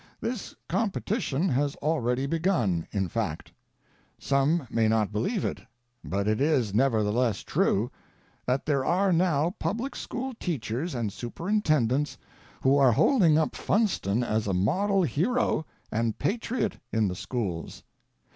[0.19, 3.51] This competition has already begun, in fact.
[4.17, 5.61] Some may not believe it,
[6.03, 7.91] but it is nevertheless true,
[8.47, 12.17] that there are now public school teach ers and superintendents
[12.61, 17.83] who are holding up Funston as a model hero and Patriot in the schools.